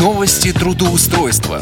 Новости 0.00 0.54
трудоустройства. 0.54 1.60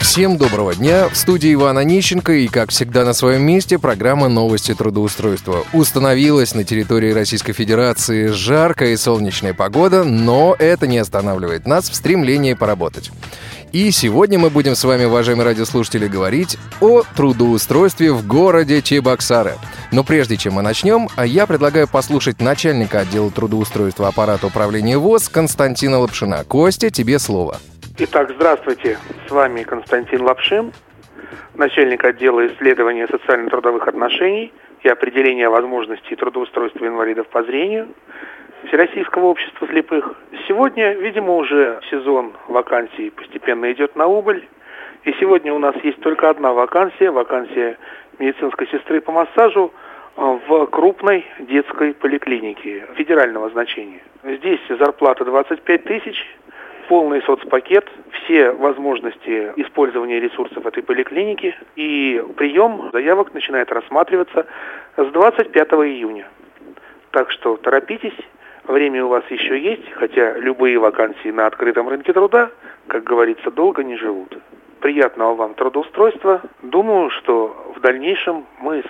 Всем 0.00 0.38
доброго 0.38 0.74
дня. 0.74 1.10
В 1.10 1.16
студии 1.18 1.52
Ивана 1.52 1.84
Нищенко 1.84 2.32
и, 2.32 2.48
как 2.48 2.70
всегда, 2.70 3.04
на 3.04 3.12
своем 3.12 3.42
месте 3.42 3.78
программа 3.78 4.28
«Новости 4.28 4.74
трудоустройства». 4.74 5.64
Установилась 5.74 6.54
на 6.54 6.64
территории 6.64 7.12
Российской 7.12 7.52
Федерации 7.52 8.28
жаркая 8.28 8.94
и 8.94 8.96
солнечная 8.96 9.52
погода, 9.52 10.02
но 10.02 10.56
это 10.58 10.86
не 10.86 10.96
останавливает 10.96 11.66
нас 11.66 11.90
в 11.90 11.94
стремлении 11.94 12.54
поработать. 12.54 13.10
И 13.72 13.90
сегодня 13.90 14.38
мы 14.38 14.48
будем 14.48 14.74
с 14.74 14.82
вами, 14.82 15.04
уважаемые 15.04 15.44
радиослушатели, 15.44 16.08
говорить 16.08 16.56
о 16.80 17.02
трудоустройстве 17.14 18.12
в 18.12 18.26
городе 18.26 18.80
Чебоксары. 18.80 19.52
Но 19.92 20.02
прежде 20.04 20.38
чем 20.38 20.54
мы 20.54 20.62
начнем, 20.62 21.08
я 21.22 21.46
предлагаю 21.46 21.86
послушать 21.86 22.40
начальника 22.40 23.00
отдела 23.00 23.30
трудоустройства 23.30 24.08
аппарата 24.08 24.46
управления 24.46 24.96
ВОЗ 24.96 25.28
Константина 25.28 25.98
Лапшина. 25.98 26.44
Костя, 26.44 26.90
тебе 26.90 27.18
слово. 27.18 27.58
Итак, 27.98 28.30
здравствуйте. 28.34 28.96
С 29.28 29.30
вами 29.30 29.64
Константин 29.64 30.22
Лапшин, 30.22 30.72
начальник 31.54 32.02
отдела 32.04 32.46
исследования 32.46 33.06
социально-трудовых 33.06 33.86
отношений 33.86 34.50
и 34.82 34.88
определения 34.88 35.50
возможностей 35.50 36.16
трудоустройства 36.16 36.86
инвалидов 36.86 37.28
по 37.28 37.42
зрению 37.42 37.88
Всероссийского 38.66 39.26
общества 39.26 39.68
слепых. 39.68 40.16
Сегодня, 40.48 40.94
видимо, 40.94 41.36
уже 41.36 41.80
сезон 41.90 42.32
вакансий 42.48 43.10
постепенно 43.10 43.70
идет 43.70 43.94
на 43.94 44.06
убыль. 44.06 44.48
И 45.04 45.12
сегодня 45.20 45.54
у 45.54 45.58
нас 45.58 45.76
есть 45.84 46.00
только 46.00 46.28
одна 46.28 46.52
вакансия, 46.52 47.10
вакансия 47.10 47.78
медицинской 48.18 48.66
сестры 48.68 49.00
по 49.00 49.12
массажу 49.12 49.72
э, 50.16 50.38
в 50.48 50.66
крупной 50.66 51.24
детской 51.38 51.94
поликлинике 51.94 52.84
федерального 52.96 53.48
значения. 53.50 54.00
Здесь 54.24 54.60
зарплата 54.68 55.24
25 55.24 55.84
тысяч, 55.84 56.26
полный 56.88 57.22
соцпакет, 57.22 57.88
все 58.10 58.50
возможности 58.50 59.52
использования 59.56 60.18
ресурсов 60.18 60.66
этой 60.66 60.82
поликлиники. 60.82 61.54
И 61.76 62.20
прием 62.36 62.90
заявок 62.92 63.32
начинает 63.34 63.70
рассматриваться 63.70 64.46
с 64.96 65.06
25 65.06 65.68
июня. 65.68 66.26
Так 67.12 67.30
что 67.30 67.56
торопитесь, 67.56 68.18
Время 68.68 69.02
у 69.06 69.08
вас 69.08 69.24
еще 69.30 69.58
есть, 69.58 69.90
хотя 69.92 70.34
любые 70.34 70.78
вакансии 70.78 71.30
на 71.30 71.46
открытом 71.46 71.88
рынке 71.88 72.12
труда, 72.12 72.50
как 72.86 73.02
говорится, 73.02 73.50
долго 73.50 73.82
не 73.82 73.96
живут. 73.96 74.36
Приятного 74.80 75.34
вам 75.34 75.54
трудоустройства. 75.54 76.42
Думаю, 76.60 77.08
что 77.08 77.72
в 77.74 77.80
дальнейшем 77.80 78.44
мы 78.60 78.84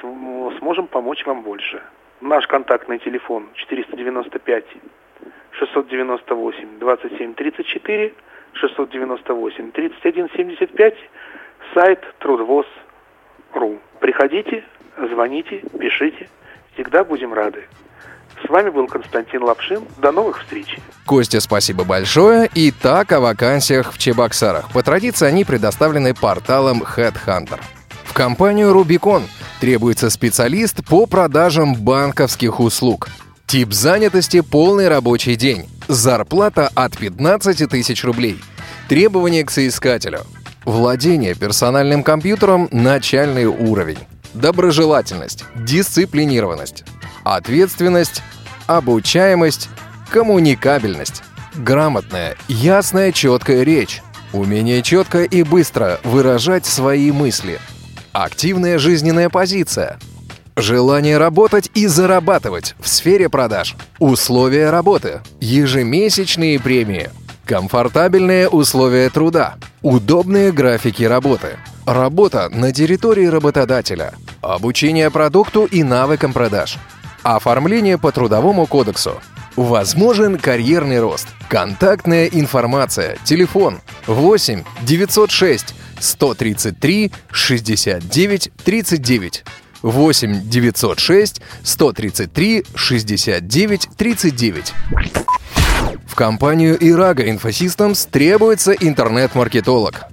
сможем 0.58 0.88
помочь 0.88 1.24
вам 1.24 1.42
больше. 1.42 1.80
Наш 2.20 2.48
контактный 2.48 2.98
телефон 2.98 3.46
495 3.54 4.64
698 5.52 6.78
27 6.80 7.34
34 7.34 8.14
698 8.54 9.70
31 9.70 10.28
75 10.34 10.96
сайт 11.74 12.14
трудвоз.ру. 12.18 13.78
Приходите, 14.00 14.64
звоните, 14.96 15.62
пишите. 15.78 16.28
Всегда 16.74 17.04
будем 17.04 17.32
рады. 17.32 17.62
С 18.44 18.48
вами 18.48 18.70
был 18.70 18.86
Константин 18.86 19.42
Лапшин. 19.42 19.82
До 19.98 20.12
новых 20.12 20.40
встреч. 20.40 20.78
Костя, 21.06 21.40
спасибо 21.40 21.84
большое. 21.84 22.48
Итак, 22.54 23.12
о 23.12 23.20
вакансиях 23.20 23.92
в 23.92 23.98
Чебоксарах. 23.98 24.70
По 24.72 24.82
традиции 24.82 25.26
они 25.26 25.44
предоставлены 25.44 26.14
порталом 26.14 26.82
Headhunter. 26.82 27.60
В 28.04 28.12
компанию 28.12 28.70
Rubicon 28.72 29.22
требуется 29.60 30.10
специалист 30.10 30.84
по 30.86 31.06
продажам 31.06 31.74
банковских 31.74 32.60
услуг. 32.60 33.08
Тип 33.46 33.72
занятости– 33.72 34.40
полный 34.42 34.88
рабочий 34.88 35.34
день. 35.34 35.68
Зарплата 35.88 36.70
от 36.74 36.96
15 36.96 37.68
тысяч 37.68 38.04
рублей. 38.04 38.38
Требования 38.88 39.44
к 39.44 39.50
соискателю. 39.50 40.20
Владение 40.64 41.34
персональным 41.34 42.02
компьютером– 42.02 42.68
начальный 42.72 43.46
уровень. 43.46 43.98
Доброжелательность, 44.34 45.44
дисциплинированность, 45.56 46.84
ответственность, 47.36 48.22
обучаемость, 48.66 49.68
коммуникабельность, 50.10 51.22
грамотная, 51.54 52.36
ясная, 52.48 53.12
четкая 53.12 53.62
речь, 53.64 54.02
умение 54.32 54.82
четко 54.82 55.24
и 55.24 55.42
быстро 55.42 56.00
выражать 56.04 56.64
свои 56.64 57.12
мысли, 57.12 57.60
активная 58.12 58.78
жизненная 58.78 59.28
позиция, 59.28 59.98
желание 60.56 61.18
работать 61.18 61.70
и 61.74 61.86
зарабатывать 61.86 62.74
в 62.78 62.88
сфере 62.88 63.28
продаж, 63.28 63.76
условия 63.98 64.70
работы, 64.70 65.20
ежемесячные 65.40 66.58
премии, 66.58 67.10
комфортабельные 67.44 68.48
условия 68.48 69.10
труда, 69.10 69.56
удобные 69.82 70.50
графики 70.50 71.04
работы, 71.04 71.58
работа 71.84 72.48
на 72.48 72.72
территории 72.72 73.26
работодателя, 73.26 74.14
обучение 74.40 75.10
продукту 75.10 75.66
и 75.66 75.82
навыкам 75.82 76.32
продаж– 76.32 76.78
Оформление 77.36 77.98
по 77.98 78.10
Трудовому 78.10 78.64
кодексу. 78.66 79.20
Возможен 79.54 80.38
карьерный 80.38 80.98
рост. 80.98 81.28
Контактная 81.50 82.24
информация. 82.24 83.18
Телефон 83.22 83.80
8 84.06 84.64
906 84.80 85.74
133 86.00 87.12
69 87.30 88.50
39. 88.64 89.44
8 89.82 90.48
906 90.48 91.42
133 91.62 92.64
69 92.74 93.88
39. 93.94 94.72
В 96.06 96.14
компанию 96.14 96.78
Iraga 96.78 97.28
InfoSystems 97.28 98.08
требуется 98.10 98.72
интернет-маркетолог. 98.72 100.04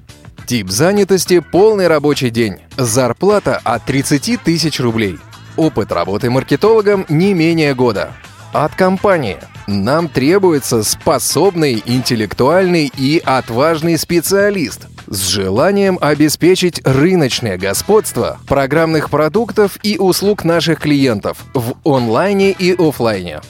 Тип 0.45 0.69
занятости– 0.69 1.39
полный 1.51 1.87
рабочий 1.87 2.29
день. 2.29 2.57
Зарплата 2.75 3.61
от 3.63 3.85
30 3.85 4.43
тысяч 4.43 4.81
рублей– 4.81 5.17
Опыт 5.57 5.91
работы 5.91 6.29
маркетологом 6.29 7.05
не 7.07 7.33
менее 7.33 7.73
года. 7.73 8.11
От 8.51 8.75
компании 8.75 9.37
нам 9.67 10.09
требуется 10.09 10.83
способный, 10.83 11.81
интеллектуальный 11.85 12.91
и 12.97 13.21
отважный 13.23 13.97
специалист 13.97 14.87
с 15.07 15.27
желанием 15.27 15.97
обеспечить 16.01 16.81
рыночное 16.85 17.57
господство 17.57 18.39
программных 18.47 19.09
продуктов 19.09 19.77
и 19.83 19.97
услуг 19.97 20.43
наших 20.43 20.79
клиентов 20.79 21.37
в 21.53 21.75
онлайне 21.85 22.51
и 22.51 22.75
офлайне. 22.77 23.41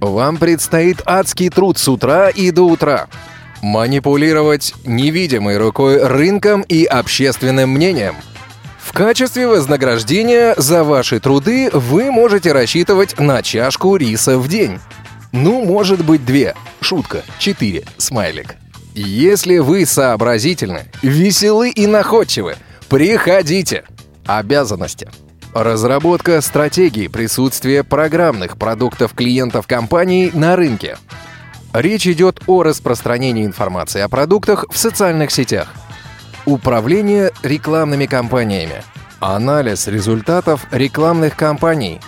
Вам 0.00 0.38
предстоит 0.38 1.02
адский 1.04 1.50
труд 1.50 1.78
с 1.78 1.88
утра 1.88 2.30
и 2.30 2.50
до 2.50 2.62
утра. 2.62 3.08
Манипулировать 3.60 4.74
невидимой 4.84 5.58
рукой 5.58 6.02
рынком 6.02 6.62
и 6.62 6.84
общественным 6.84 7.70
мнением– 7.70 8.14
в 8.90 8.92
качестве 8.92 9.46
вознаграждения 9.46 10.52
за 10.56 10.82
ваши 10.82 11.20
труды 11.20 11.70
вы 11.72 12.10
можете 12.10 12.50
рассчитывать 12.50 13.20
на 13.20 13.40
чашку 13.40 13.94
риса 13.94 14.36
в 14.36 14.48
день. 14.48 14.80
Ну, 15.30 15.64
может 15.64 16.04
быть, 16.04 16.26
две. 16.26 16.56
Шутка. 16.80 17.22
Четыре. 17.38 17.84
Смайлик. 17.98 18.56
Если 18.96 19.58
вы 19.58 19.86
сообразительны, 19.86 20.86
веселы 21.02 21.70
и 21.70 21.86
находчивы, 21.86 22.56
приходите. 22.88 23.84
Обязанности. 24.26 25.08
Разработка 25.54 26.40
стратегии 26.40 27.06
присутствия 27.06 27.84
программных 27.84 28.58
продуктов 28.58 29.14
клиентов 29.14 29.68
компании 29.68 30.32
на 30.34 30.56
рынке. 30.56 30.96
Речь 31.72 32.08
идет 32.08 32.40
о 32.48 32.64
распространении 32.64 33.46
информации 33.46 34.00
о 34.00 34.08
продуктах 34.08 34.64
в 34.68 34.76
социальных 34.76 35.30
сетях– 35.30 35.68
Управление 36.50 37.30
рекламными 37.44 38.06
кампаниями. 38.06 38.82
Анализ 39.20 39.86
результатов 39.86 40.66
рекламных 40.72 41.36
кампаний. 41.36 42.00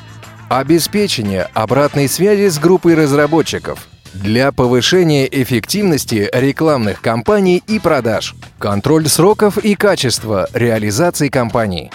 Обеспечение 0.48 1.48
обратной 1.54 2.08
связи 2.08 2.48
с 2.48 2.58
группой 2.58 2.96
разработчиков. 2.96 3.86
Для 4.14 4.50
повышения 4.50 5.28
эффективности 5.30 6.28
рекламных 6.32 7.00
кампаний 7.00 7.62
и 7.68 7.78
продаж. 7.78 8.34
Контроль 8.58 9.06
сроков 9.06 9.58
и 9.58 9.76
качества 9.76 10.48
реализации 10.52 11.28
кампаний. 11.28 11.92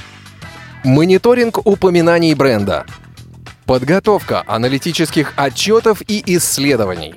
Мониторинг 0.86 1.68
упоминаний 1.68 2.34
бренда. 2.34 2.86
Подготовка 3.66 4.46
аналитических 4.48 5.34
отчетов 5.36 6.02
и 6.08 6.24
исследований. 6.38 7.16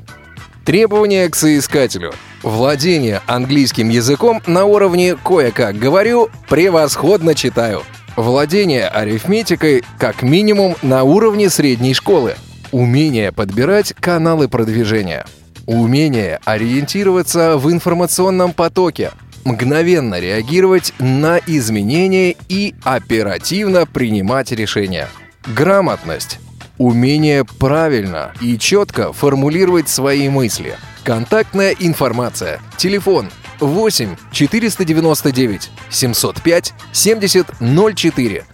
Требования 0.65 1.29
к 1.29 1.37
соискателю– 1.37 2.15
Владение 2.43 3.21
английским 3.27 3.91
языком 3.91 4.41
на 4.47 4.65
уровне 4.65 5.15
«кое-как 5.15 5.77
говорю», 5.77 6.31
превосходно 6.49 7.35
читаю. 7.35 7.83
Владение 8.17 8.89
арифметикой 8.89 9.85
как 9.99 10.23
минимум 10.23 10.75
на 10.81 11.05
уровне 11.05 11.51
средней 11.51 11.93
школы. 11.93 12.37
Умение 12.73 13.31
подбирать 13.31 13.93
каналы 13.93 14.49
продвижения. 14.49 15.27
Умение 15.67 16.41
ориентироваться 16.47 17.59
в 17.59 17.71
информационном 17.71 18.55
потоке. 18.55 19.11
Мгновенно 19.45 20.19
реагировать 20.19 20.95
на 20.99 21.39
изменения 21.47 22.37
и 22.49 22.75
оперативно 22.85 23.85
принимать 23.85 24.51
решения. 24.51 25.09
Грамотность. 25.47 26.39
Умение 26.79 27.45
правильно 27.45 28.33
и 28.41 28.59
четко 28.59 29.13
формулировать 29.13 29.91
свои 29.91 30.31
мысли– 30.31 30.75
Контактная 31.05 31.75
информация. 31.79 32.61
Телефон 32.77 33.31
8 33.61 34.17
499 34.33 35.71
705 35.91 36.75
70 36.93 37.47
04. 37.95 38.45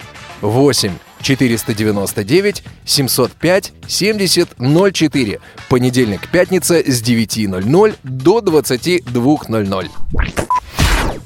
8 0.43 0.93
499 1.23 2.63
705 2.85 3.73
70 3.89 4.49
04. 4.93 5.41
Понедельник, 5.69 6.29
пятница 6.31 6.77
с 6.77 7.03
9.00 7.03 7.97
до 8.05 8.39
22.00. 8.39 9.91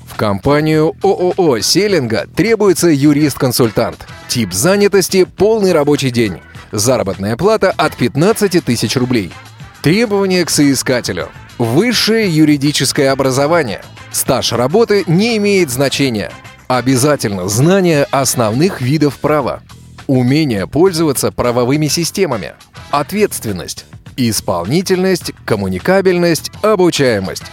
В 0.06 0.16
компанию 0.16 0.94
ООО 1.02 1.60
«Селинга» 1.60 2.26
требуется 2.34 2.88
юрист-консультант. 2.88 4.06
Тип 4.28 4.52
занятости– 4.52 5.24
полный 5.36 5.72
рабочий 5.72 6.10
день. 6.10 6.40
Заработная 6.72 7.36
плата 7.36 7.72
от 7.76 7.96
15 7.96 8.64
тысяч 8.64 8.96
рублей. 8.96 9.32
Требования 9.82 10.44
к 10.44 10.50
соискателю. 10.50 11.30
Высшее 11.56 12.28
юридическое 12.28 13.10
образование. 13.12 13.80
Стаж 14.12 14.52
работы 14.52 15.04
не 15.06 15.38
имеет 15.38 15.70
значения. 15.70 16.30
Обязательно 16.68 17.48
знание 17.48 18.04
основных 18.10 18.82
видов 18.82 19.18
права. 19.18 19.62
Умение 20.06 20.66
пользоваться 20.66 21.32
правовыми 21.32 21.86
системами. 21.86 22.52
Ответственность. 22.90 23.86
Исполнительность, 24.18 25.32
коммуникабельность, 25.46 26.50
обучаемость. 26.60 27.44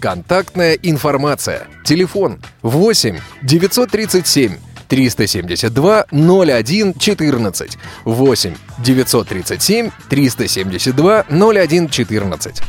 Контактная 0.00 0.74
информация. 0.74 1.68
Телефон 1.84 2.40
8 2.62 3.18
937 3.42 4.56
372 4.88 6.06
01 6.10 6.94
14 6.98 7.78
8 8.04 8.54
937 8.78 9.90
372 10.08 11.24
01 11.28 11.88
14. 11.88 12.62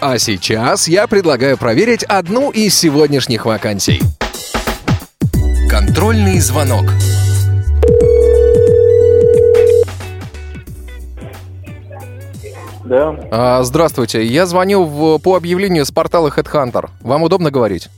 А 0.00 0.18
сейчас 0.18 0.88
я 0.88 1.06
предлагаю 1.06 1.56
проверить 1.58 2.04
одну 2.04 2.50
из 2.50 2.76
сегодняшних 2.76 3.46
вакансий. 3.46 4.00
Контрольный 5.68 6.40
звонок. 6.40 6.84
Да, 12.84 13.14
А, 13.30 13.62
здравствуйте, 13.64 14.24
я 14.24 14.46
звоню 14.46 14.84
в- 14.84 15.18
по 15.18 15.36
объявлению 15.36 15.84
с 15.84 15.90
портала 15.90 16.28
Headhunter. 16.28 16.88
Вам 17.02 17.22
удобно 17.22 17.50
говорить? 17.50 17.88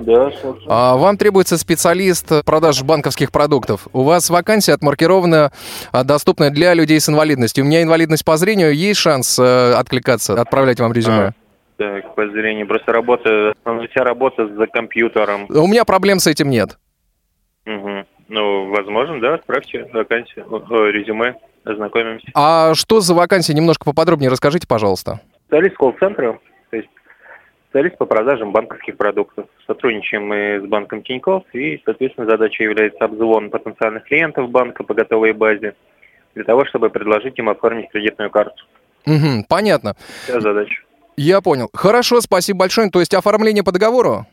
Да. 0.00 0.32
А, 0.66 0.96
вам 0.96 1.16
требуется 1.16 1.58
специалист 1.58 2.44
продаж 2.44 2.82
банковских 2.82 3.30
продуктов. 3.30 3.88
У 3.92 4.02
вас 4.02 4.30
вакансия 4.30 4.72
отмаркирована, 4.72 5.52
а, 5.92 6.04
доступная 6.04 6.50
для 6.50 6.74
людей 6.74 7.00
с 7.00 7.08
инвалидностью. 7.08 7.64
У 7.64 7.66
меня 7.66 7.82
инвалидность 7.82 8.24
по 8.24 8.36
зрению, 8.36 8.74
есть 8.74 9.00
шанс 9.00 9.38
э, 9.38 9.72
откликаться, 9.74 10.40
отправлять 10.40 10.80
вам 10.80 10.92
резюме? 10.92 11.32
Так, 11.76 12.14
по 12.14 12.28
зрению, 12.28 12.66
просто 12.66 12.92
работа, 12.92 13.54
вся 13.90 14.04
работа 14.04 14.46
за 14.48 14.66
компьютером. 14.66 15.46
У 15.48 15.66
меня 15.66 15.84
проблем 15.84 16.18
с 16.18 16.26
этим 16.26 16.50
нет. 16.50 16.78
Мгм. 17.64 18.06
Ну, 18.28 18.70
возможно, 18.70 19.20
да, 19.20 19.34
отправьте 19.34 19.86
вакансию, 19.92 20.46
о, 20.50 20.58
о, 20.58 20.90
резюме, 20.90 21.34
ознакомимся. 21.64 22.28
А 22.34 22.74
что 22.74 23.00
за 23.00 23.14
вакансия? 23.14 23.54
Немножко 23.54 23.84
поподробнее 23.84 24.30
расскажите, 24.30 24.66
пожалуйста. 24.68 25.20
Специалист 25.46 25.76
колл-центра, 25.76 26.38
то 26.70 26.76
есть 26.76 26.88
специалист 27.70 27.96
по 27.98 28.04
продажам 28.04 28.50
банковских 28.52 28.96
продуктов. 28.96 29.46
Сотрудничаем 29.66 30.26
мы 30.26 30.60
с 30.60 30.68
банком 30.68 31.02
Тинькофф, 31.02 31.44
и, 31.52 31.80
соответственно, 31.84 32.28
задача 32.28 32.64
является 32.64 33.04
обзвон 33.04 33.50
потенциальных 33.50 34.04
клиентов 34.04 34.50
банка 34.50 34.82
по 34.82 34.92
готовой 34.92 35.32
базе, 35.32 35.74
для 36.34 36.44
того, 36.44 36.64
чтобы 36.64 36.90
предложить 36.90 37.38
им 37.38 37.48
оформить 37.48 37.88
кредитную 37.90 38.30
карту. 38.30 38.64
Мгм, 39.06 39.44
понятно. 39.48 39.94
Вся 40.24 40.40
задача. 40.40 40.82
Я 41.16 41.40
понял. 41.40 41.68
Хорошо, 41.72 42.20
спасибо 42.20 42.60
большое. 42.60 42.90
То 42.90 42.98
есть 43.00 43.14
оформление 43.14 43.62
по 43.62 43.72
договору? 43.72 44.26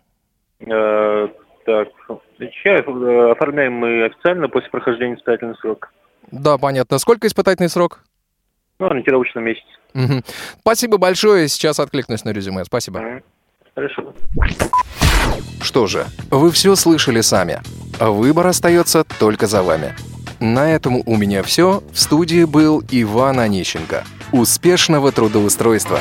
Э, 0.60 1.28
Так, 1.66 1.90
сейчас 2.40 2.86
э, 2.88 3.32
оформляем 3.32 3.74
мы 3.74 4.06
официально 4.06 4.48
после 4.48 4.70
прохождения 4.70 5.16
испытательного 5.16 5.58
срока. 5.58 5.90
Да, 6.32 6.58
понятно. 6.58 6.98
Сколько 6.98 7.28
испытательный 7.28 7.70
срок? 7.70 8.00
Ну, 8.80 8.88
ориентировочно 8.88 9.40
месяц. 9.40 9.66
Мгм. 9.94 10.24
Спасибо 10.60 10.98
большое. 10.98 11.48
Сейчас 11.48 11.80
откликнусь 11.80 12.24
на 12.24 12.30
резюме. 12.30 12.66
Спасибо. 12.66 13.22
Хорошо. 13.76 14.14
Что 15.62 15.88
же, 15.88 16.08
вы 16.30 16.52
все 16.52 16.76
слышали 16.76 17.22
сами. 17.22 17.62
Выбор 18.00 18.48
остается 18.48 19.04
только 19.20 19.48
за 19.48 19.64
вами. 19.64 19.96
На 20.40 20.72
этом 20.72 21.02
у 21.06 21.18
меня 21.18 21.42
все. 21.44 21.84
В 21.92 22.00
студии 22.00 22.44
был 22.44 22.84
Иван 22.92 23.40
Онищенко. 23.40 24.04
Успешного 24.32 25.12
трудоустройства! 25.12 26.00